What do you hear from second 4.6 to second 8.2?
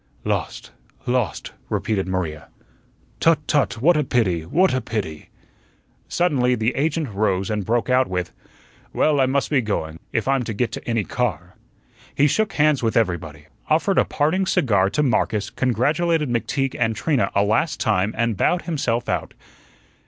a pity!" Suddenly the agent rose and broke out